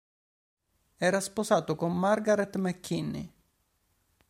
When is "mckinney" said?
2.55-3.31